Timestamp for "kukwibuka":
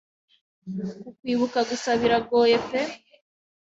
1.01-1.59